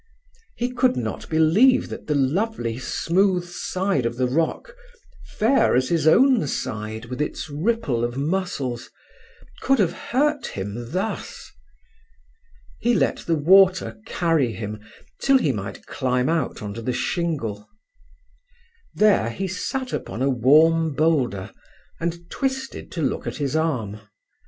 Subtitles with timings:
[0.55, 4.75] He could not believe that the lovely, smooth side of the rock,
[5.37, 8.89] fair as his own side with its ripple of muscles,
[9.61, 11.51] could have hurt him thus.
[12.79, 14.79] He let the water carry him
[15.21, 17.69] till he might climb out on to the shingle.
[18.95, 21.53] There he sat upon a warm boulder,
[21.99, 23.99] and twisted to look at his arm.